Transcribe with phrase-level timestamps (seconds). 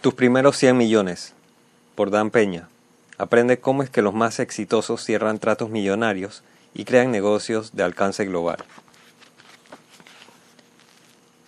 [0.00, 1.34] Tus primeros 100 millones,
[1.96, 2.68] por Dan Peña.
[3.16, 8.24] Aprende cómo es que los más exitosos cierran tratos millonarios y crean negocios de alcance
[8.24, 8.58] global.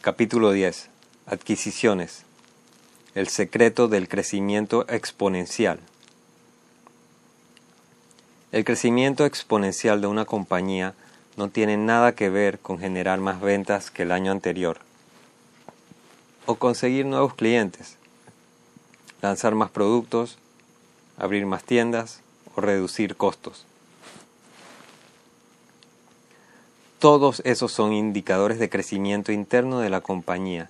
[0.00, 0.88] Capítulo 10.
[1.26, 2.24] Adquisiciones.
[3.14, 5.78] El secreto del crecimiento exponencial.
[8.50, 10.94] El crecimiento exponencial de una compañía
[11.36, 14.78] no tiene nada que ver con generar más ventas que el año anterior
[16.46, 17.99] o conseguir nuevos clientes
[19.22, 20.38] lanzar más productos,
[21.16, 22.20] abrir más tiendas
[22.54, 23.66] o reducir costos.
[26.98, 30.68] Todos esos son indicadores de crecimiento interno de la compañía,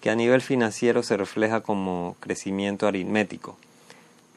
[0.00, 3.56] que a nivel financiero se refleja como crecimiento aritmético.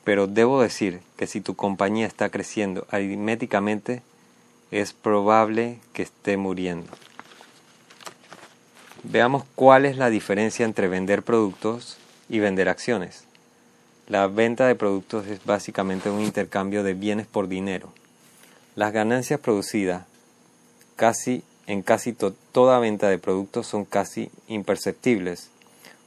[0.04, 4.02] Pero debo decir que si tu compañía está creciendo aritméticamente,
[4.70, 6.92] es probable que esté muriendo.
[9.04, 11.98] Veamos cuál es la diferencia entre vender productos
[12.30, 13.26] y vender acciones.
[14.12, 17.94] La venta de productos es básicamente un intercambio de bienes por dinero.
[18.76, 20.04] Las ganancias producidas
[20.98, 22.12] casi en casi
[22.52, 25.50] toda venta de productos son casi imperceptibles.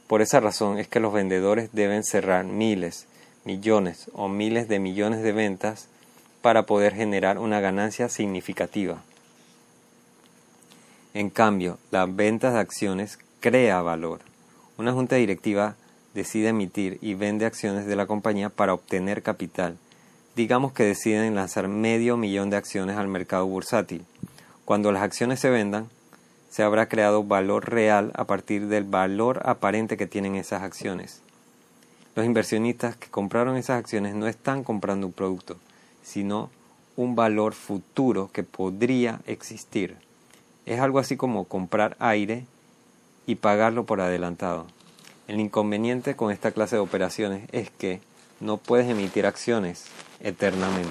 [0.05, 3.07] Por esa razón es que los vendedores deben cerrar miles,
[3.43, 5.87] millones o miles de millones de ventas
[6.43, 9.01] para poder generar una ganancia significativa.
[11.15, 14.19] En cambio, la venta de acciones crea valor.
[14.77, 15.75] Una junta directiva
[16.15, 19.77] decide emitir y vende acciones de la compañía para obtener capital.
[20.35, 24.05] Digamos que deciden lanzar medio millón de acciones al mercado bursátil.
[24.63, 25.89] Cuando las acciones se vendan,
[26.49, 31.21] se habrá creado valor real a partir del valor aparente que tienen esas acciones.
[32.15, 35.57] Los inversionistas que compraron esas acciones no están comprando un producto,
[36.01, 36.49] sino
[36.95, 39.97] un valor futuro que podría existir.
[40.65, 42.45] Es algo así como comprar aire
[43.27, 44.65] y pagarlo por adelantado.
[45.27, 47.99] El inconveniente con esta clase de operaciones es que
[48.39, 49.85] no puedes emitir acciones
[50.19, 50.89] eternamente.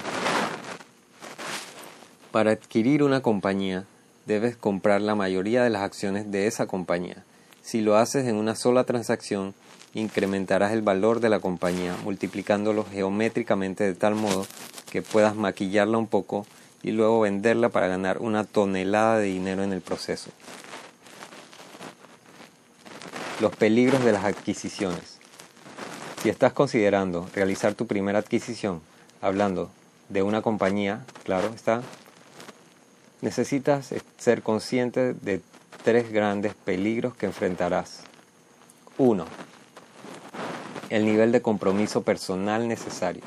[2.31, 3.85] Para adquirir una compañía,
[4.25, 7.23] debes comprar la mayoría de las acciones de esa compañía.
[7.61, 9.53] Si lo haces en una sola transacción,
[9.93, 14.45] incrementarás el valor de la compañía multiplicándolo geométricamente de tal modo
[14.91, 16.45] que puedas maquillarla un poco
[16.83, 20.29] y luego venderla para ganar una tonelada de dinero en el proceso.
[23.41, 25.19] Los peligros de las adquisiciones.
[26.23, 28.81] Si estás considerando realizar tu primera adquisición,
[29.21, 29.69] hablando
[30.07, 31.81] de una compañía, claro está,
[33.21, 35.41] necesitas ser consciente de
[35.83, 38.03] tres grandes peligros que enfrentarás.
[38.97, 39.25] 1.
[40.89, 43.23] El nivel de compromiso personal necesario.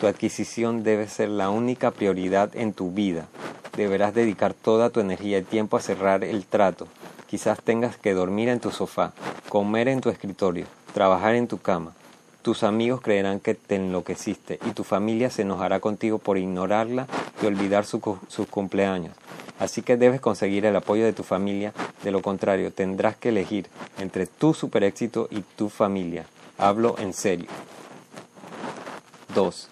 [0.00, 3.28] Tu adquisición debe ser la única prioridad en tu vida.
[3.76, 6.88] Deberás dedicar toda tu energía y tiempo a cerrar el trato,
[7.34, 9.12] Quizás tengas que dormir en tu sofá,
[9.48, 11.92] comer en tu escritorio, trabajar en tu cama.
[12.42, 17.08] Tus amigos creerán que te enloqueciste y tu familia se enojará contigo por ignorarla
[17.42, 19.16] y olvidar sus cumpleaños.
[19.58, 21.72] Así que debes conseguir el apoyo de tu familia,
[22.04, 23.66] de lo contrario tendrás que elegir
[23.98, 26.26] entre tu super éxito y tu familia.
[26.56, 27.48] Hablo en serio.
[29.34, 29.68] 2.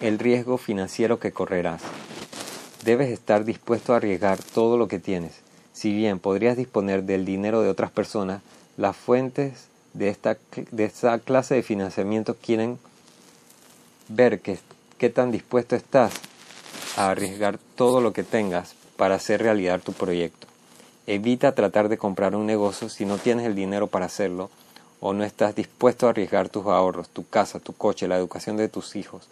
[0.00, 1.82] El riesgo financiero que correrás.
[2.86, 5.43] Debes estar dispuesto a arriesgar todo lo que tienes.
[5.74, 8.40] Si bien podrías disponer del dinero de otras personas,
[8.76, 10.38] las fuentes de esta,
[10.70, 12.78] de esta clase de financiamiento quieren
[14.08, 16.14] ver qué tan dispuesto estás
[16.96, 20.46] a arriesgar todo lo que tengas para hacer realidad tu proyecto.
[21.06, 24.50] Evita tratar de comprar un negocio si no tienes el dinero para hacerlo
[25.00, 28.68] o no estás dispuesto a arriesgar tus ahorros, tu casa, tu coche, la educación de
[28.68, 29.28] tus hijos,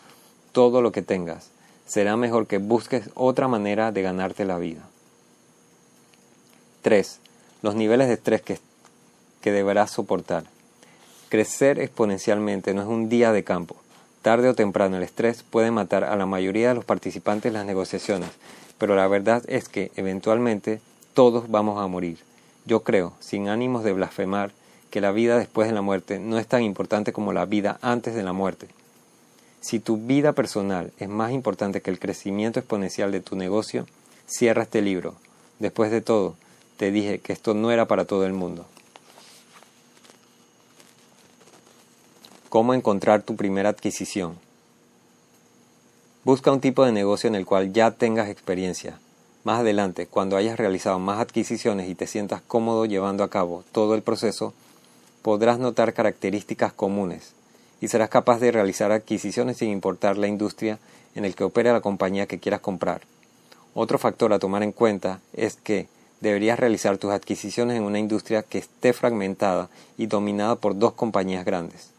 [0.51, 1.51] todo lo que tengas.
[1.87, 4.83] Será mejor que busques otra manera de ganarte la vida.
[6.83, 7.21] 3.
[7.63, 8.59] Los niveles de estrés que,
[9.41, 10.45] que deberás soportar.
[11.29, 13.77] Crecer exponencialmente no es un día de campo.
[14.21, 17.67] Tarde o temprano el estrés puede matar a la mayoría de los participantes en las
[17.67, 18.31] negociaciones,
[18.79, 20.81] pero la verdad es que eventualmente
[21.15, 22.19] todos vamos a morir.
[22.67, 24.51] Yo creo, sin ánimos de blasfemar,
[24.91, 28.15] que la vida después de la muerte no es tan importante como la vida antes
[28.15, 28.67] de la muerte.
[29.61, 33.87] Si tu vida personal es más importante que el crecimiento exponencial de tu negocio,
[34.27, 35.15] cierra este libro.
[35.61, 36.37] Después de todo,
[36.83, 38.67] te dije que esto no era para todo el mundo.
[42.49, 44.37] ¿Cómo encontrar tu primera adquisición?
[46.25, 48.99] Busca un tipo de negocio en el cual ya tengas experiencia.
[49.45, 53.95] Más adelante, cuando hayas realizado más adquisiciones y te sientas cómodo llevando a cabo todo
[53.95, 54.53] el proceso,
[55.23, 57.35] podrás notar características comunes
[57.81, 60.81] y serás capaz de realizar adquisiciones sin importar la industria
[61.15, 63.03] en el que opera la compañía que quieras comprar.
[63.73, 65.87] Otro factor a tomar en cuenta es que
[66.23, 71.45] deberías realizar tus adquisiciones en una industria que esté fragmentada y dominada por dos compañías
[71.45, 71.91] grandes.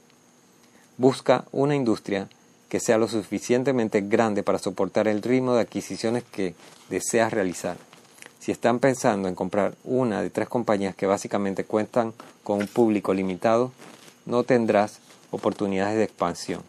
[0.97, 2.29] Busca una industria
[2.69, 6.55] que sea lo suficientemente grande para soportar el ritmo de adquisiciones que
[6.89, 7.75] deseas realizar.
[8.39, 13.13] Si están pensando en comprar una de tres compañías que básicamente cuentan con un público
[13.13, 13.73] limitado,
[14.25, 14.99] no tendrás
[15.31, 16.63] oportunidades de expansión.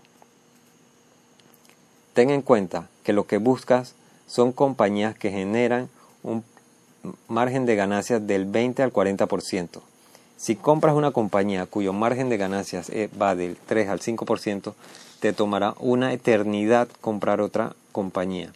[2.15, 3.95] Ten en cuenta que lo que buscas
[4.27, 5.89] son compañías que generan
[6.23, 6.43] un
[7.29, 9.81] margen de ganancias del 20 al 40%.
[10.37, 14.75] Si compras una compañía cuyo margen de ganancias eh, va del 3 al 5%,
[15.21, 18.53] te tomará una eternidad comprar otra compañía.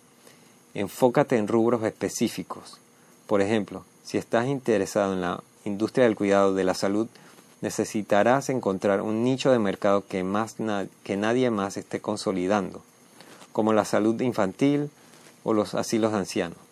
[0.75, 2.79] Enfócate en rubros específicos.
[3.27, 7.09] Por ejemplo, si estás interesado en la industria del cuidado de la salud,
[7.61, 10.57] necesitarás encontrar un nicho de mercado que, más
[11.05, 12.83] que nadie más esté consolidando,
[13.53, 14.91] como la salud infantil
[15.45, 16.68] o los asilos de ancianos.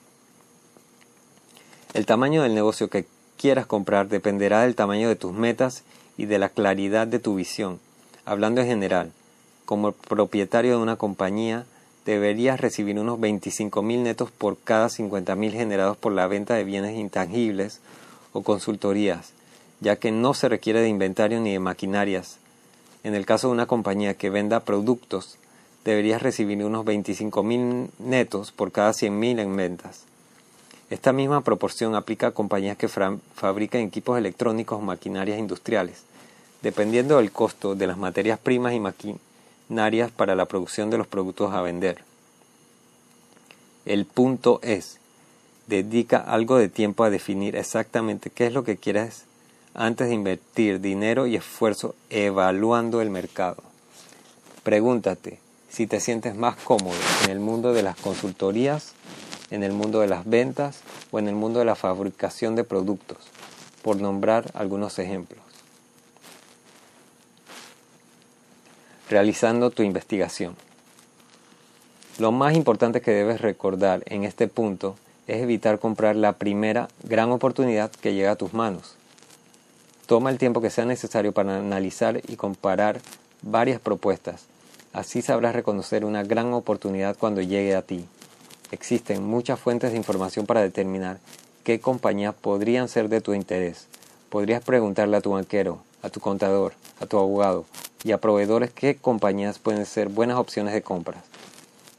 [1.95, 3.07] El tamaño del negocio que
[3.37, 5.83] quieras comprar dependerá del tamaño de tus metas
[6.17, 7.81] y de la claridad de tu visión.
[8.25, 9.13] Hablando en general,
[9.65, 11.65] como propietario de una compañía,
[12.05, 16.65] deberías recibir unos 25 mil netos por cada 50 mil generados por la venta de
[16.65, 17.81] bienes intangibles
[18.33, 19.33] o consultorías,
[19.81, 22.39] ya que no se requiere de inventario ni de maquinarias.
[23.05, 25.39] En el caso de una compañía que venda productos,
[25.85, 30.05] deberías recibir unos 25 mil netos por cada 100 mil en ventas.
[30.89, 36.03] Esta misma proporción aplica a compañías que fabrican equipos electrónicos o maquinarias industriales.
[36.63, 39.21] Dependiendo del costo de las materias primas y maquinarias,
[40.17, 42.05] para la producción de los productos a vender.
[43.85, 44.99] El punto es,
[45.67, 49.25] dedica algo de tiempo a definir exactamente qué es lo que quieres
[49.75, 53.63] antes de invertir dinero y esfuerzo evaluando el mercado.
[54.63, 58.95] Pregúntate si te sientes más cómodo en el mundo de las consultorías,
[59.51, 63.19] en el mundo de las ventas o en el mundo de la fabricación de productos,
[63.83, 65.47] por nombrar algunos ejemplos.
[69.09, 70.57] realizando tu investigación.
[72.19, 74.97] Lo más importante que debes recordar en este punto
[75.27, 78.97] es evitar comprar la primera gran oportunidad que llega a tus manos.
[80.07, 83.01] Toma el tiempo que sea necesario para analizar y comparar
[83.43, 84.47] varias propuestas.
[84.93, 88.07] Así sabrás reconocer una gran oportunidad cuando llegue a ti.
[88.73, 91.19] Existen muchas fuentes de información para determinar
[91.63, 93.87] qué compañías podrían ser de tu interés.
[94.29, 97.65] Podrías preguntarle a tu banquero, a tu contador, a tu abogado
[98.03, 101.23] y a proveedores qué compañías pueden ser buenas opciones de compras.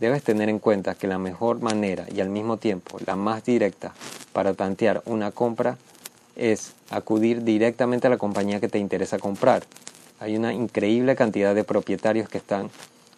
[0.02, 3.94] Debes tener en cuenta que la mejor manera y al mismo tiempo la más directa
[4.34, 5.78] para tantear una compra
[6.36, 9.64] es acudir directamente a la compañía que te interesa comprar.
[10.20, 12.70] Hay una increíble cantidad de propietarios que están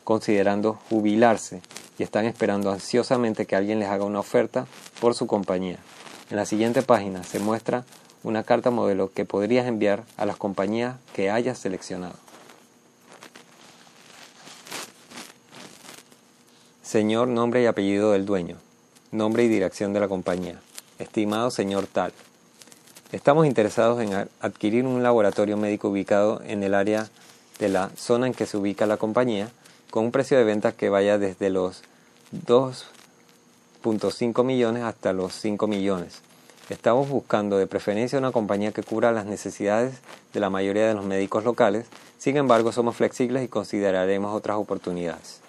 [0.04, 1.62] considerando jubilarse
[2.00, 4.66] y están esperando ansiosamente que alguien les haga una oferta
[5.02, 5.78] por su compañía.
[6.32, 7.84] En la siguiente página se muestra
[8.24, 12.16] una carta modelo que podrías enviar a las compañías que hayas seleccionado.
[16.82, 18.58] Señor, nombre y apellido del dueño.
[19.12, 20.60] Nombre y dirección de la compañía.
[21.00, 22.14] Estimado señor tal.
[23.12, 27.10] Estamos interesados en adquirir un laboratorio médico ubicado en el área
[27.58, 29.50] de la zona en que se ubica la compañía,
[29.90, 31.82] con un precio de venta que vaya desde los
[32.46, 36.22] 2.5 millones hasta los 5 millones.
[36.70, 39.96] Estamos buscando de preferencia una compañía que cubra las necesidades
[40.34, 41.88] de la mayoría de los médicos locales,
[42.20, 45.40] sin embargo somos flexibles y consideraremos otras oportunidades.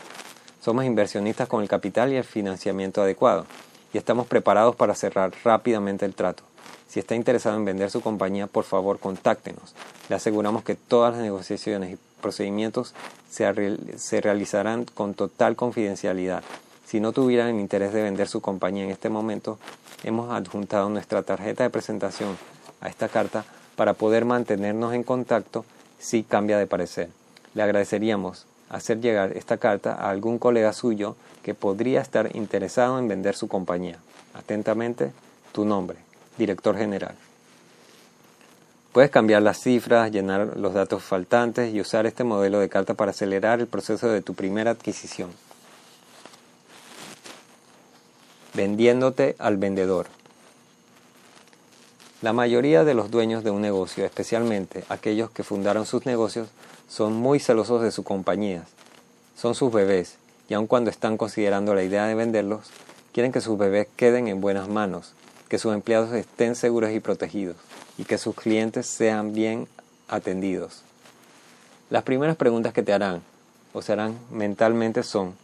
[0.62, 3.44] Somos inversionistas con el capital y el financiamiento adecuado
[3.92, 6.44] y estamos preparados para cerrar rápidamente el trato.
[6.88, 9.74] Si está interesado en vender su compañía, por favor contáctenos.
[10.08, 12.94] Le aseguramos que todas las negociaciones y procedimientos
[13.30, 13.50] se,
[14.20, 16.42] realizarán con total confidencialidad.
[16.86, 19.58] Si no tuvieran el interés de vender su compañía en este momento,
[20.04, 22.36] hemos adjuntado nuestra tarjeta de presentación
[22.80, 23.44] a esta carta
[23.76, 25.64] para poder mantenernos en contacto
[25.98, 27.10] si cambia de parecer.
[27.54, 33.08] Le agradeceríamos hacer llegar esta carta a algún colega suyo que podría estar interesado en
[33.08, 33.98] vender su compañía.
[34.34, 35.12] Atentamente,
[35.52, 35.98] tu nombre,
[36.38, 37.14] director general.
[38.92, 43.12] Puedes cambiar las cifras, llenar los datos faltantes y usar este modelo de carta para
[43.12, 45.30] acelerar el proceso de tu primera adquisición.
[48.52, 50.08] Vendiéndote al vendedor.
[52.20, 56.48] La mayoría de los dueños de un negocio, especialmente aquellos que fundaron sus negocios,
[56.88, 58.66] son muy celosos de sus compañías.
[59.36, 60.16] Son sus bebés
[60.48, 62.70] y aun cuando están considerando la idea de venderlos,
[63.12, 65.12] quieren que sus bebés queden en buenas manos,
[65.48, 67.56] que sus empleados estén seguros y protegidos
[68.00, 69.68] y que sus clientes sean bien
[70.08, 70.80] atendidos.
[71.90, 73.20] Las primeras preguntas que te harán
[73.74, 75.34] o se harán mentalmente son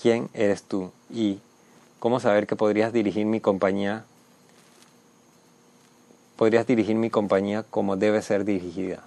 [0.00, 0.92] ¿quién eres tú?
[1.10, 1.38] y
[2.00, 4.04] ¿cómo saber que podrías dirigir mi compañía
[6.36, 8.98] podrías dirigir mi compañía como debe ser dirigida.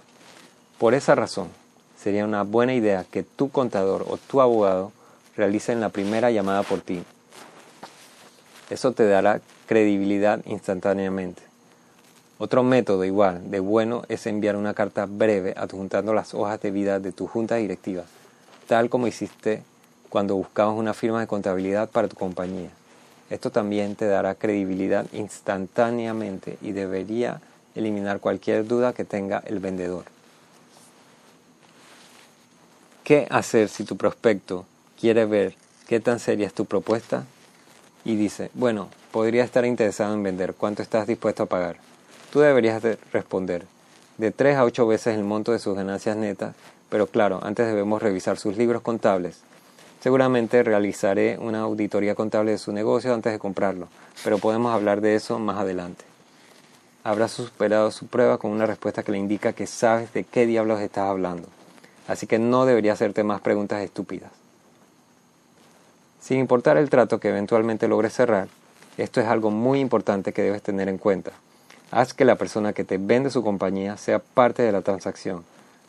[0.78, 1.50] Por esa razón,
[1.96, 4.90] sería una buena idea que tu contador o tu abogado
[5.36, 7.04] realicen la primera llamada por ti.
[8.70, 11.47] Eso te dará credibilidad instantáneamente.
[12.40, 17.00] Otro método igual de bueno es enviar una carta breve adjuntando las hojas de vida
[17.00, 18.04] de tu junta directiva,
[18.68, 19.64] tal como hiciste
[20.08, 22.70] cuando buscabas una firma de contabilidad para tu compañía.
[23.28, 27.40] Esto también te dará credibilidad instantáneamente y debería
[27.74, 30.04] eliminar cualquier duda que tenga el vendedor.
[33.02, 34.64] ¿Qué hacer si tu prospecto
[35.00, 35.56] quiere ver
[35.88, 37.24] qué tan seria es tu propuesta
[38.04, 41.88] y dice, bueno, podría estar interesado en vender, ¿cuánto estás dispuesto a pagar?
[42.32, 42.82] Tú deberías
[43.12, 43.64] responder,
[44.18, 46.54] de 3 a 8 veces el monto de sus ganancias netas,
[46.88, 49.42] pero claro, antes debemos revisar sus libros contables
[50.00, 53.88] Seguramente realizaré una auditoría contable de su negocio antes de comprarlo,
[54.22, 56.04] pero podemos hablar de eso más adelante.
[57.02, 60.80] Habrá superado su prueba con una respuesta que le indica que sabes de qué diablos
[60.80, 61.48] estás hablando,
[62.06, 64.30] así que no debería hacerte más preguntas estúpidas.
[66.20, 68.48] Sin importar el trato que eventualmente logres cerrar,
[68.98, 71.32] esto es algo muy importante que debes tener en cuenta.
[71.90, 75.44] Haz que la persona que te vende su compañía sea parte de la transacción.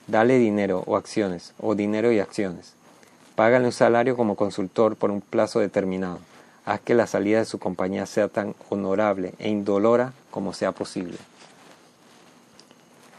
[0.08, 2.74] Dale dinero o acciones, o dinero y acciones.
[3.36, 6.20] Págale un salario como consultor por un plazo determinado.
[6.65, 11.18] Haz que la salida de su compañía sea tan honorable e indolora como sea posible.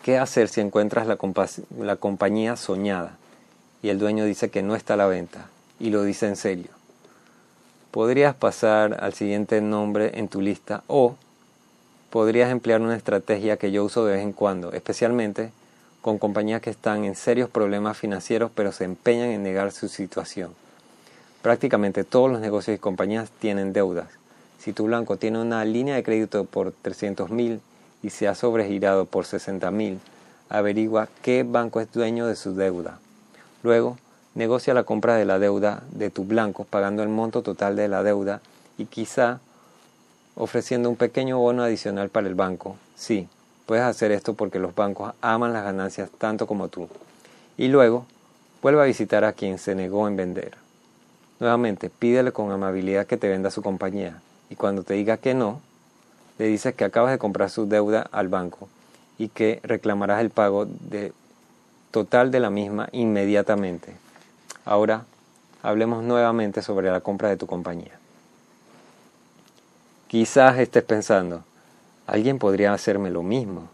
[0.02, 1.18] ¿Qué hacer si encuentras la,
[1.78, 3.18] la compañía soñada
[3.82, 6.70] y el dueño dice que no está a la venta y lo dice en serio?
[7.90, 11.16] Podrías pasar al siguiente nombre en tu lista o
[12.10, 15.52] podrías emplear una estrategia que yo uso de vez en cuando, especialmente
[16.02, 20.54] con compañías que están en serios problemas financieros pero se empeñan en negar su situación.
[21.42, 24.08] Prácticamente todos los negocios y compañías tienen deudas.
[24.58, 27.60] Si tu blanco tiene una línea de crédito por 300 mil
[28.02, 30.00] y se ha sobregirado por 60 mil,
[30.48, 32.98] averigua qué banco es dueño de su deuda.
[33.62, 33.96] Luego,
[34.34, 38.02] negocia la compra de la deuda de tu blanco pagando el monto total de la
[38.02, 38.40] deuda
[38.76, 39.40] y quizá
[40.40, 42.76] ofreciendo un pequeño bono adicional para el banco.
[42.96, 43.28] Sí,
[43.70, 46.88] Puedes hacer esto porque los bancos aman las ganancias tanto como tú.
[47.56, 48.04] Y luego,
[48.62, 50.56] vuelve a visitar a quien se negó en vender.
[51.38, 54.20] Nuevamente, pídele con amabilidad que te venda su compañía.
[54.48, 55.60] Y cuando te diga que no,
[56.40, 58.68] le dices que acabas de comprar su deuda al banco
[59.18, 60.66] y que reclamarás el pago
[61.92, 63.94] total de la misma inmediatamente.
[64.64, 65.04] Ahora,
[65.62, 67.99] hablemos nuevamente sobre la compra de tu compañía.
[70.10, 71.44] Quizás estés pensando,
[72.08, 73.68] Alguien podría hacerme lo mismo.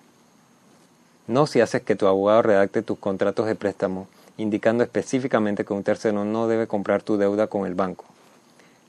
[1.27, 5.83] No si haces que tu abogado redacte tus contratos de préstamo indicando específicamente que un
[5.83, 8.05] tercero no debe comprar tu deuda con el banco.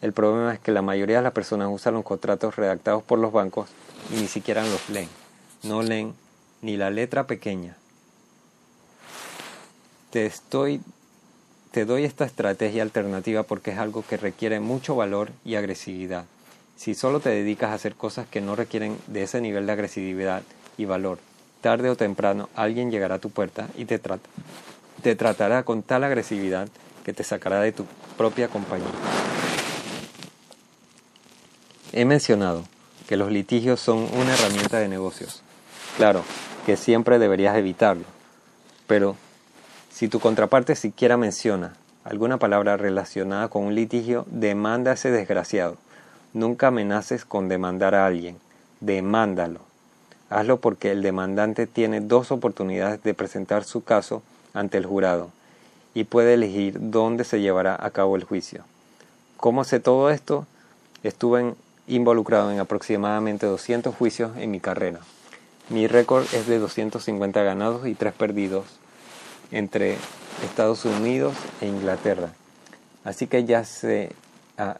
[0.01, 3.31] El problema es que la mayoría de las personas usan los contratos redactados por los
[3.31, 3.69] bancos
[4.11, 5.07] y ni siquiera los leen.
[5.63, 6.13] No leen
[6.61, 7.77] ni la letra pequeña.
[10.09, 10.81] Te estoy
[11.71, 16.25] te doy esta estrategia alternativa porque es algo que requiere mucho valor y agresividad.
[16.77, 20.43] Si solo te dedicas a hacer cosas que no requieren de ese nivel de agresividad
[20.77, 21.17] y valor,
[21.59, 23.99] tarde o temprano alguien llegará a tu puerta y te,
[25.01, 26.69] te tratará con tal agresividad
[27.03, 28.87] que te sacará de tu propia compañía.
[31.93, 32.63] He mencionado
[33.07, 35.41] que los litigios son una herramienta de negocios.
[35.97, 36.23] Claro,
[36.67, 38.03] que siempre deberías evitarlo.
[38.85, 39.15] Pero
[39.91, 45.77] si tu contraparte siquiera menciona alguna palabra relacionada con un litigio, demanda a ese desgraciado.
[46.33, 48.37] Nunca amenaces con demandar a alguien,
[48.79, 49.61] demándalo.
[50.29, 54.21] Hazlo porque el demandante tiene dos oportunidades de presentar su caso
[54.53, 55.29] ante el jurado
[55.93, 58.63] y puede elegir dónde se llevará a cabo el juicio.
[59.37, 60.45] ¿Cómo sé todo esto?
[61.03, 61.55] Estuve
[61.87, 64.99] involucrado en aproximadamente 200 juicios en mi carrera.
[65.69, 68.65] Mi récord es de 250 ganados y 3 perdidos
[69.51, 69.97] entre
[70.43, 72.29] Estados Unidos e Inglaterra.
[73.03, 74.11] Así que ya sé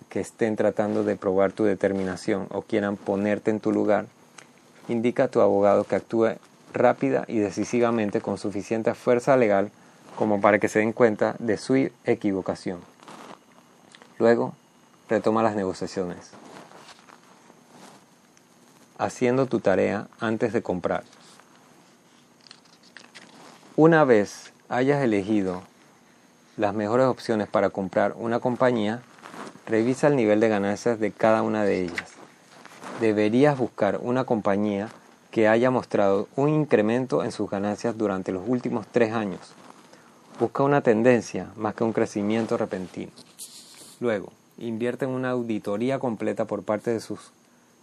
[0.10, 4.07] que estén tratando de probar tu determinación o quieran ponerte en tu lugar,
[4.88, 6.36] indica a tu abogado que actúe
[6.74, 9.72] rápida y decisivamente con suficiente fuerza legal
[10.15, 12.79] como para que se den cuenta de su equivocación.
[14.17, 14.53] Luego,
[15.10, 16.31] retoma las negociaciones,
[18.98, 21.03] haciendo tu tarea antes de comprar.
[23.75, 25.62] Una vez hayas elegido
[26.57, 29.03] las mejores opciones para comprar una compañía,
[29.67, 32.13] Revisa el nivel de ganancias de cada una de ellas.
[33.01, 34.88] Deberías buscar una compañía
[35.29, 39.41] que haya mostrado un incremento en sus ganancias durante los últimos tres años.
[40.39, 43.12] Busca una tendencia más que un crecimiento repentino.
[44.00, 47.01] Luego, invierte en una auditoría completa por parte de,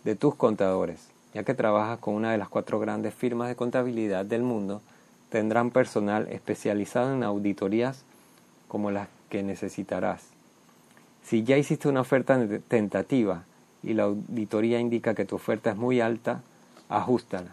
[0.05, 1.09] de tus contadores.
[1.35, 4.81] ya que trabajas con una de las cuatro grandes firmas de contabilidad del mundo,
[5.29, 8.05] tendrán personal especializado en auditorías
[8.69, 10.34] como las que necesitarás.
[11.25, 12.39] Si ya hiciste una oferta
[12.69, 13.45] tentativa
[13.83, 16.43] y la auditoría indica que tu oferta es muy alta,
[16.89, 17.51] ajustala.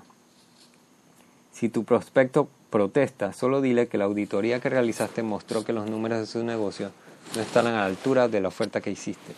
[1.52, 6.20] Si tu prospecto protesta, solo dile que la auditoría que realizaste mostró que los números
[6.20, 6.92] de su negocio
[7.36, 9.34] no están a la altura de la oferta que hiciste.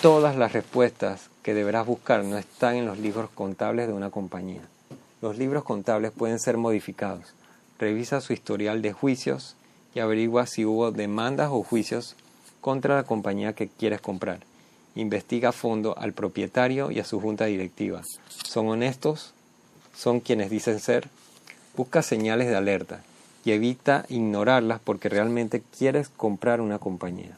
[0.00, 4.62] Todas las respuestas que deberás buscar no están en los libros contables de una compañía.
[5.20, 7.34] Los libros contables pueden ser modificados.
[7.78, 9.56] Revisa su historial de juicios
[9.94, 12.14] y averigua si hubo demandas o juicios
[12.60, 14.40] contra la compañía que quieres comprar.
[14.94, 18.02] Investiga a fondo al propietario y a su junta directiva.
[18.28, 19.32] ¿Son honestos?
[19.94, 21.08] ¿Son quienes dicen ser?
[21.76, 23.02] Busca señales de alerta
[23.44, 27.36] y evita ignorarlas porque realmente quieres comprar una compañía.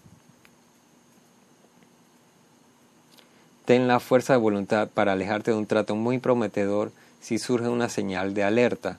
[3.65, 6.91] Ten la fuerza de voluntad para alejarte de un trato muy prometedor
[7.21, 8.99] si surge una señal de alerta.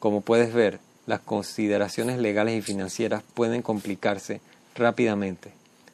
[0.00, 4.40] Como puedes ver, las consideraciones legales y financieras pueden complicarse
[4.74, 5.52] rápidamente.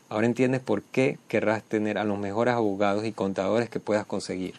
[0.08, 4.54] Ahora entiendes por qué querrás tener a los mejores abogados y contadores que puedas conseguir.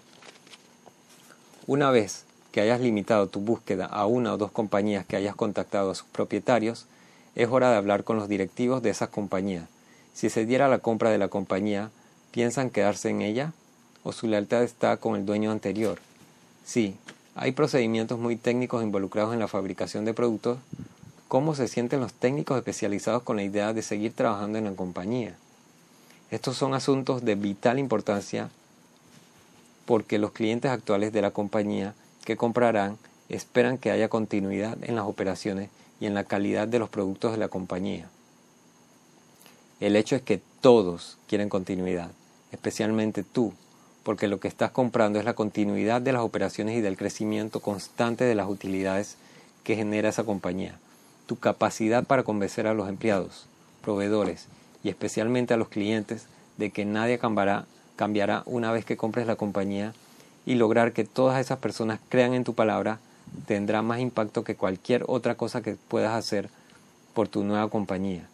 [1.68, 5.91] Una vez que hayas limitado tu búsqueda a una o dos compañías que hayas contactado
[5.91, 6.86] a sus propietarios,
[7.36, 9.65] es hora de hablar con los directivos de esas compañías.
[10.13, 11.91] Si se diera la compra de la compañía,
[12.32, 13.53] ¿piensan quedarse en ella?
[14.03, 16.00] ¿O su lealtad está con el dueño anterior?
[16.65, 16.96] Sí,
[17.41, 20.58] hay procedimientos muy técnicos involucrados en la fabricación de productos.
[21.29, 25.38] ¿Cómo se sienten los técnicos especializados con la idea de seguir trabajando en la compañía?
[26.31, 28.50] Estos son asuntos de vital importancia
[29.86, 31.93] porque los clientes actuales de la compañía
[32.25, 32.98] que comprarán
[33.29, 35.69] esperan que haya continuidad en las operaciones
[36.01, 38.10] y en la calidad de los productos de la compañía.
[39.79, 42.12] El hecho es que todos quieren continuidad,
[42.51, 43.53] especialmente tú,
[44.03, 48.24] porque lo que estás comprando es la continuidad de las operaciones y del crecimiento constante
[48.24, 49.18] de las utilidades
[49.63, 50.77] que genera esa compañía.
[51.27, 53.45] Tu capacidad para convencer a los empleados,
[53.82, 54.47] proveedores
[54.84, 56.26] y especialmente a los clientes
[56.58, 59.93] de que nadie cambiará, cambiará una vez que compres la compañía
[60.45, 63.00] y lograr que todas esas personas crean en tu palabra
[63.45, 66.50] tendrá más impacto que cualquier otra cosa que puedas hacer
[67.13, 68.28] por tu nueva compañía.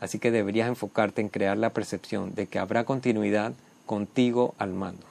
[0.00, 3.52] Así que deberías enfocarte en crear la percepción de que habrá continuidad
[3.86, 5.09] contigo al mando.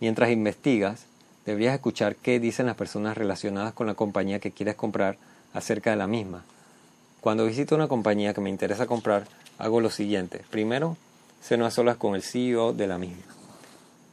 [0.00, 1.06] Mientras investigas,
[1.46, 5.16] deberías escuchar qué dicen las personas relacionadas con la compañía que quieres comprar
[5.54, 6.44] acerca de la misma.
[7.20, 9.26] Cuando visito una compañía que me interesa comprar,
[9.58, 10.44] hago lo siguiente.
[10.50, 10.96] Primero,
[11.42, 13.22] ceno a solas con el CEO de la misma.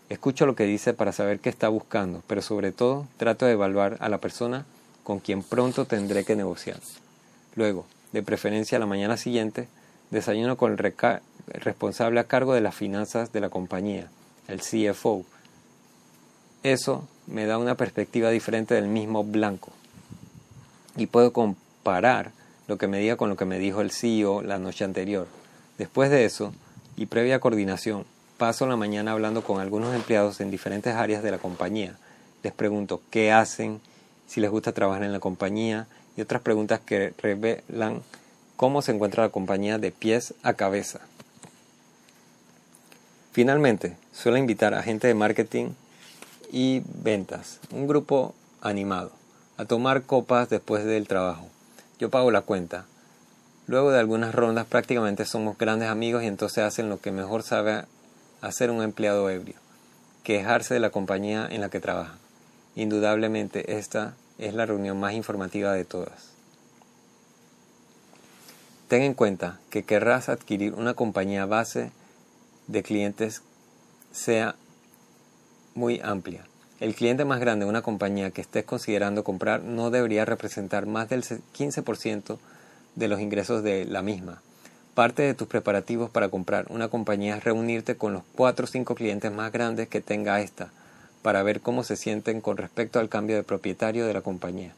[0.10, 3.98] Escucho lo que dice para saber qué está buscando, pero sobre todo trato de evaluar
[4.00, 4.66] a la persona
[5.04, 6.80] con quien pronto tendré que negociar.
[7.56, 9.68] Luego, de preferencia a la mañana siguiente,
[10.12, 10.94] desayuno con el
[11.48, 14.08] responsable a cargo de las finanzas de la compañía,
[14.48, 15.26] el CFO,
[16.64, 19.72] eso me da una perspectiva diferente del mismo blanco.
[20.96, 22.32] Y puedo comparar
[22.68, 25.28] lo que me diga con lo que me dijo el CEO la noche anterior.
[25.78, 26.54] Después de eso,
[26.96, 28.06] y previa coordinación,
[28.38, 31.98] paso la mañana hablando con algunos empleados en diferentes áreas de la compañía.
[32.44, 33.82] Les pregunto qué hacen,
[34.28, 38.02] si les gusta trabajar en la compañía y otras preguntas que revelan
[38.56, 41.02] cómo se encuentra la compañía de pies a cabeza.
[43.32, 45.72] Finalmente, suelo invitar a gente de marketing
[46.54, 49.12] y ventas, un grupo animado,
[49.58, 51.48] a tomar copas después del trabajo.
[51.98, 52.86] Yo pago la cuenta.
[53.66, 57.86] Luego de algunas rondas prácticamente somos grandes amigos y entonces hacen lo que mejor sabe
[58.42, 59.56] hacer un empleado ebrio,
[60.24, 62.18] quejarse de la compañía en la que trabaja.
[62.76, 66.34] Indudablemente esta es la reunión más informativa de todas.
[68.90, 71.92] Ten en cuenta que querrás adquirir una compañía base
[72.68, 73.42] de clientes
[74.12, 74.56] sea
[75.76, 76.46] muy amplia.
[76.80, 81.10] El cliente más grande de una compañía que estés considerando comprar no debería representar más
[81.10, 82.38] del 15%
[82.96, 84.42] de los ingresos de la misma.
[84.94, 88.96] Parte de tus preparativos para comprar una compañía es reunirte con los 4 o 5
[88.96, 90.72] clientes más grandes que tenga esta,
[91.22, 94.74] para ver cómo se sienten con respecto al cambio de propietario de la compañía.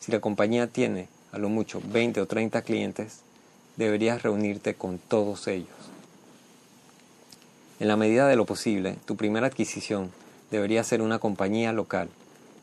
[0.00, 3.20] Si la compañía tiene a lo mucho 20 o 30 clientes,
[3.76, 5.68] deberías reunirte con todos ellos.
[7.80, 10.10] En la medida de lo posible, tu primera adquisición
[10.50, 12.08] debería ser una compañía local.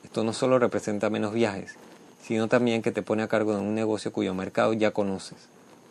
[0.03, 1.75] Esto no solo representa menos viajes,
[2.21, 5.37] sino también que te pone a cargo de un negocio cuyo mercado ya conoces.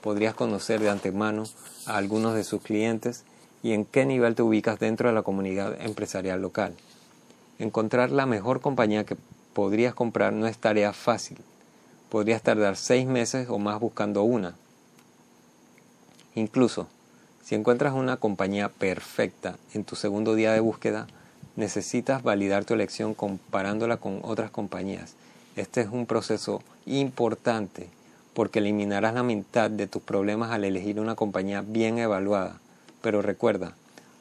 [0.01, 1.45] Podrías conocer de antemano
[1.87, 3.25] a algunos de sus clientes
[3.63, 6.75] y en qué nivel te ubicas dentro de la comunidad empresarial local.
[7.59, 9.17] Encontrar la mejor compañía que
[9.53, 11.39] podrías comprar no es tarea fácil.
[12.11, 14.55] Podrías tardar seis meses o más buscando una.
[16.35, 16.89] Incluso,
[17.45, 21.07] Si encuentras una compañía perfecta en tu segundo día de búsqueda,
[21.57, 25.15] necesitas validar tu elección comparándola con otras compañías.
[25.57, 27.89] Este es un proceso importante
[28.35, 32.61] porque eliminarás la mitad de tus problemas al elegir una compañía bien evaluada.
[33.01, 33.75] Pero recuerda,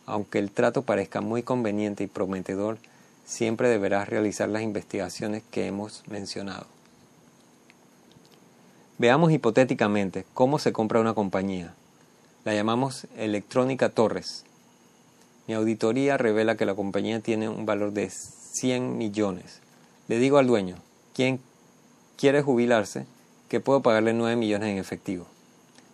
[0.06, 2.78] aunque el trato parezca muy conveniente y prometedor,
[3.26, 6.68] siempre deberás realizar las investigaciones que hemos mencionado.
[9.00, 11.74] Veamos hipotéticamente cómo se compra una compañía.
[12.46, 14.44] La llamamos Electrónica Torres.
[15.46, 19.60] Mi auditoría revela que la compañía tiene un valor de 100 millones.
[20.08, 20.78] Le digo al dueño,
[21.14, 21.42] quien
[22.18, 23.06] quiere jubilarse,
[23.50, 25.26] que puedo pagarle 9 millones en efectivo.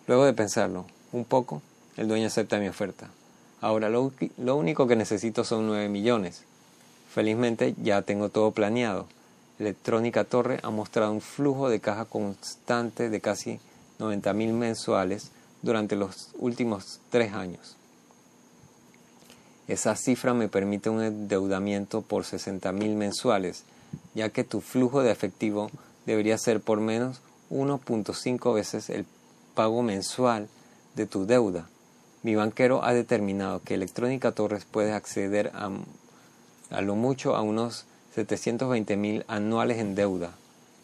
[0.06, 1.62] Luego de pensarlo un poco,
[1.96, 3.10] el dueño acepta mi oferta.
[3.60, 6.44] Ahora lo, lo único que necesito son 9 millones.
[7.12, 9.08] Felizmente ya tengo todo planeado.
[9.58, 13.58] Electrónica Torre ha mostrado un flujo de caja constante de casi
[13.98, 17.76] 90 mil mensuales durante los últimos tres años.
[19.70, 23.62] Esa cifra me permite un endeudamiento por 60 mil mensuales,
[24.16, 25.70] ya que tu flujo de efectivo
[26.06, 29.06] debería ser por menos 1.5 veces el
[29.54, 30.48] pago mensual
[30.96, 31.68] de tu deuda.
[32.24, 35.70] Mi banquero ha determinado que Electrónica Torres puede acceder a,
[36.70, 37.84] a lo mucho a unos
[38.16, 40.32] 720 mil anuales en deuda,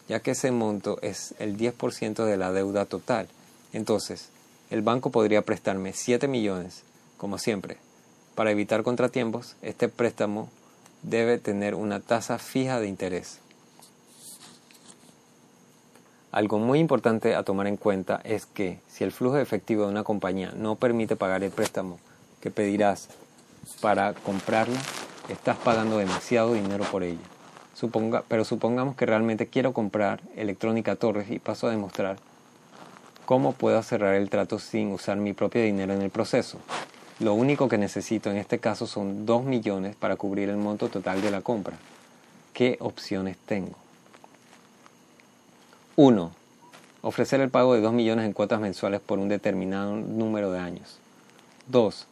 [0.07, 3.27] ya que ese monto es el 10% de la deuda total.
[3.73, 4.29] Entonces,
[4.69, 6.83] el banco podría prestarme 7 millones,
[7.17, 7.85] como siempre.
[8.37, 10.47] Para evitar contratiempos, este préstamo
[11.01, 13.39] debe tener una tasa fija de interés.
[16.31, 20.03] Algo muy importante a tomar en cuenta es que si el flujo efectivo de una
[20.03, 21.97] compañía no permite pagar el préstamo
[22.39, 23.09] que pedirás
[23.81, 24.79] para comprarla,
[25.29, 27.25] estás pagando demasiado dinero por ella.
[27.73, 32.17] Suponga, pero supongamos que realmente quiero comprar Electrónica Torres y paso a demostrar
[33.25, 36.59] ¿Cómo puedo cerrar el trato sin usar mi propio dinero en el proceso?
[37.19, 41.21] Lo único que necesito en este caso son 2 millones para cubrir el monto total
[41.21, 41.77] de la compra.
[42.53, 43.75] ¿Qué opciones tengo?
[45.95, 46.31] 1.
[47.01, 50.99] Ofrecer el pago de 2 millones en cuotas mensuales por un determinado número de años.
[51.67, 52.07] 2.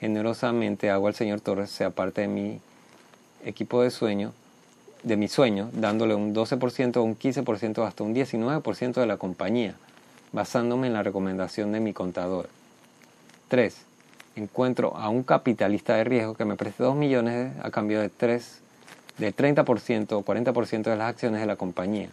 [0.00, 2.60] Generosamente hago al señor Torres sea parte de mi
[3.44, 4.32] equipo de sueño,
[5.02, 9.76] de mi sueño, dándole un 12%, un 15%, hasta un 19% de la compañía
[10.32, 12.48] basándome en la recomendación de mi contador.
[13.48, 13.89] 3.
[14.36, 18.60] Encuentro a un capitalista de riesgo que me preste 2 millones a cambio de 3
[19.18, 22.08] de 30% o 40% de las acciones de la compañía.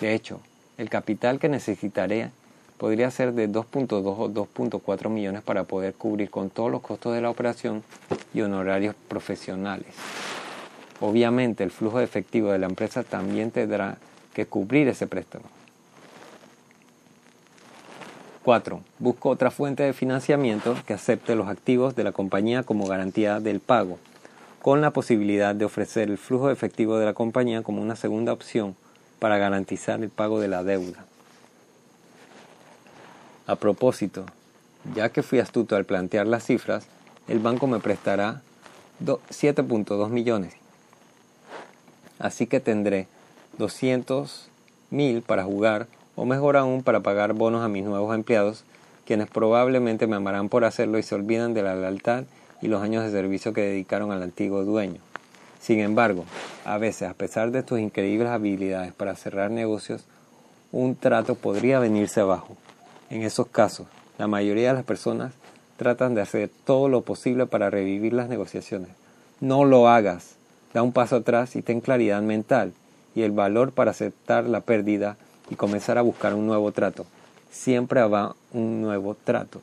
[0.00, 0.40] De hecho,
[0.76, 2.30] el capital que necesitaré
[2.78, 7.20] podría ser de 2.2 o 2.4 millones para poder cubrir con todos los costos de
[7.20, 7.82] la operación
[8.34, 9.94] y honorarios profesionales.
[11.00, 13.98] Obviamente el flujo efectivo de la empresa también tendrá
[14.34, 15.55] que cubrir ese préstamo.
[18.46, 18.80] 4.
[19.00, 23.58] Busco otra fuente de financiamiento que acepte los activos de la compañía como garantía del
[23.58, 23.98] pago,
[24.62, 28.76] con la posibilidad de ofrecer el flujo efectivo de la compañía como una segunda opción
[29.18, 31.04] para garantizar el pago de la deuda.
[33.48, 34.26] A propósito,
[34.94, 36.86] ya que fui astuto al plantear las cifras,
[37.26, 38.42] el banco me prestará
[39.04, 40.54] 7.2 millones.
[42.20, 43.08] Así que tendré
[43.58, 44.48] 200
[44.90, 48.64] mil para jugar o mejor aún para pagar bonos a mis nuevos empleados,
[49.04, 52.24] quienes probablemente me amarán por hacerlo y se olvidan de la lealtad
[52.60, 55.00] y los años de servicio que dedicaron al antiguo dueño.
[55.60, 56.24] Sin embargo,
[56.64, 60.04] a veces, a pesar de tus increíbles habilidades para cerrar negocios,
[60.72, 62.56] un trato podría venirse abajo.
[63.10, 63.86] En esos casos,
[64.18, 65.32] la mayoría de las personas
[65.76, 68.90] tratan de hacer todo lo posible para revivir las negociaciones.
[69.40, 70.36] No lo hagas.
[70.72, 72.72] Da un paso atrás y ten claridad mental
[73.14, 75.16] y el valor para aceptar la pérdida
[75.50, 77.06] y comenzar a buscar un nuevo trato.
[77.50, 79.60] Siempre va un nuevo trato.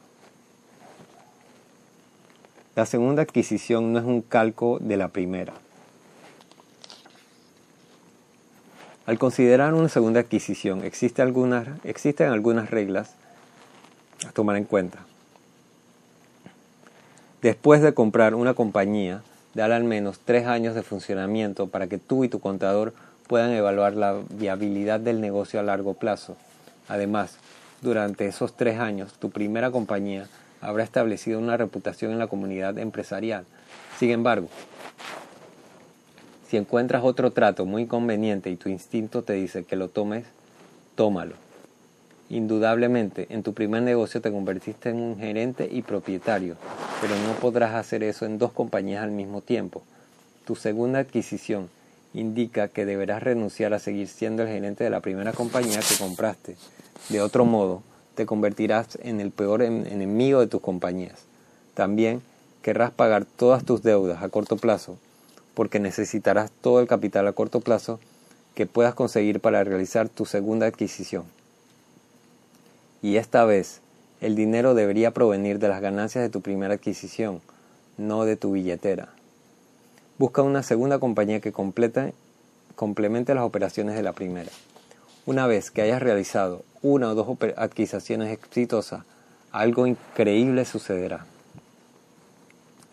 [2.76, 5.54] La segunda adquisición no es un calco de la primera.
[9.06, 13.13] Al considerar una segunda adquisición, existen algunas reglas
[14.26, 15.00] a tomar en cuenta.
[17.41, 19.22] Después de comprar una compañía,
[19.54, 22.93] dar al menos tres años de funcionamiento para que tú y tu contador
[23.28, 26.36] puedan evaluar la viabilidad del negocio a largo plazo.
[26.88, 27.38] Además,
[27.82, 30.28] durante esos tres años, tu primera compañía
[30.62, 33.46] habrá establecido una reputación en la comunidad empresarial.
[33.98, 34.48] Sin embargo,
[36.48, 40.26] si encuentras otro trato muy conveniente y tu instinto te dice que lo tomes,
[40.96, 41.36] tómalo.
[42.30, 46.56] Indudablemente, en tu primer negocio te convertiste en un gerente y propietario,
[47.02, 49.84] pero no podrás hacer eso en dos compañías al mismo tiempo.
[50.46, 51.70] Tu segunda adquisición
[52.13, 56.56] indica que deberás renunciar a seguir siendo el gerente de la primera compañía que compraste.
[57.10, 57.82] De otro modo,
[58.15, 61.26] te convertirás en el peor enemigo de tus compañías.
[61.73, 62.21] También
[62.62, 64.97] querrás pagar todas tus deudas a corto plazo,
[65.54, 67.99] porque necesitarás todo el capital a corto plazo
[68.56, 71.26] que puedas conseguir para realizar tu segunda adquisición.
[73.02, 73.82] Y esta vez,
[74.21, 77.41] el dinero debería provenir de las ganancias de tu primera adquisición,
[77.97, 79.10] no de tu billetera.
[80.19, 84.52] Busca una segunda compañía que complemente las operaciones de la primera.
[85.26, 89.06] Una vez que hayas realizado una o dos adquisiciones exitosas,
[89.52, 91.26] algo increíble sucederá.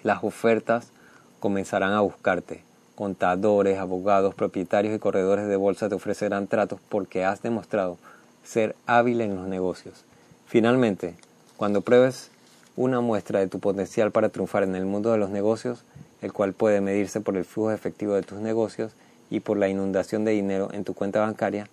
[0.02, 0.92] Las ofertas
[1.40, 2.62] comenzarán a buscarte.
[2.94, 7.98] Contadores, abogados, propietarios y corredores de bolsa te ofrecerán tratos porque has demostrado
[8.44, 10.04] ser hábil en los negocios.
[10.46, 11.16] Finalmente,
[11.58, 12.30] cuando pruebes
[12.76, 15.84] una muestra de tu potencial para triunfar en el mundo de los negocios,
[16.22, 18.92] el cual puede medirse por el flujo efectivo de tus negocios
[19.30, 21.68] y por la inundación de dinero en tu cuenta bancaria,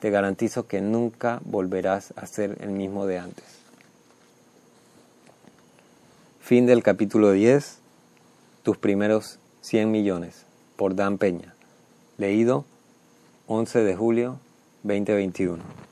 [0.00, 3.44] te garantizo que nunca volverás a ser el mismo de antes.
[6.40, 7.78] Fin del capítulo 10.
[8.64, 10.44] Tus primeros 100 millones
[10.76, 11.54] por Dan Peña.
[12.18, 12.64] Leído
[13.46, 14.38] 11 de julio
[14.82, 15.91] 2021.